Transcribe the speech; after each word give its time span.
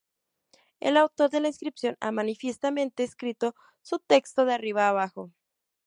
El 0.79 0.97
autor 0.97 1.29
de 1.29 1.41
la 1.41 1.47
inscripción 1.49 1.95
ha 1.99 2.11
manifiestamente 2.11 3.03
escrito 3.03 3.53
su 3.83 3.99
texto 3.99 4.45
de 4.45 4.55
arriba 4.55 4.87
a 4.87 4.89
abajo. 4.89 5.31